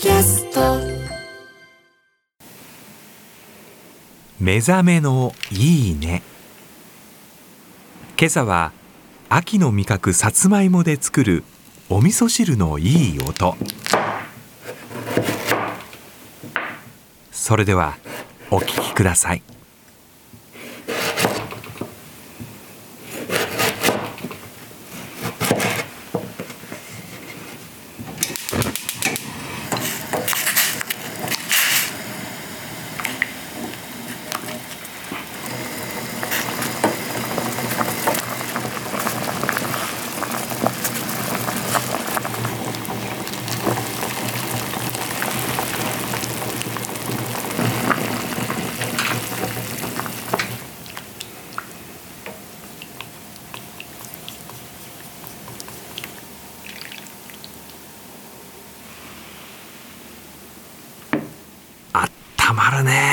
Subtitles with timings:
[0.00, 0.78] キャスト。
[4.38, 6.22] 目覚めのいいね。
[8.18, 8.72] 今朝は
[9.28, 11.44] 秋の味覚さつまいもで作る
[11.90, 13.56] お味噌汁のいい音。
[17.30, 17.98] それでは
[18.50, 19.42] お聞きください。
[62.80, 63.09] あったまるね。